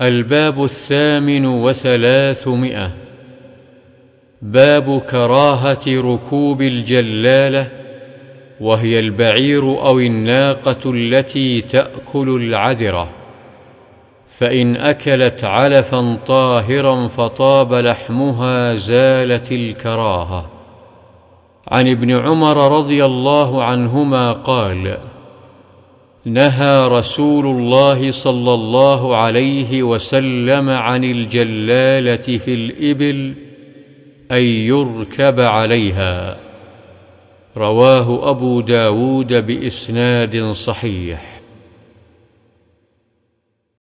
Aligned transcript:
الباب 0.00 0.64
الثامن 0.64 1.46
وثلاثمائة. 1.46 2.90
باب 4.42 5.00
كراهة 5.00 5.84
ركوب 5.86 6.62
الجلالة 6.62 7.68
وهي 8.60 8.98
البعير 8.98 9.62
أو 9.62 9.98
الناقة 9.98 10.90
التي 10.90 11.60
تأكل 11.60 12.28
العذره 12.28 13.08
فإن 14.38 14.76
أكلت 14.76 15.44
علفا 15.44 16.18
طاهرا 16.26 17.08
فطاب 17.08 17.74
لحمها 17.74 18.74
زالت 18.74 19.52
الكراهة. 19.52 20.46
عن 21.68 21.88
ابن 21.88 22.10
عمر 22.16 22.78
رضي 22.78 23.04
الله 23.04 23.64
عنهما 23.64 24.32
قال 24.32 24.98
نهى 26.28 26.88
رسول 26.88 27.46
الله 27.46 28.10
صلى 28.10 28.54
الله 28.54 29.16
عليه 29.16 29.82
وسلم 29.82 30.70
عن 30.70 31.04
الجلالة 31.04 32.38
في 32.38 32.54
الإبل 32.54 33.34
أن 34.32 34.42
يركب 34.42 35.40
عليها. 35.40 36.36
رواه 37.56 38.30
أبو 38.30 38.60
داود 38.60 39.32
بإسناد 39.32 40.50
صحيح. 40.50 41.37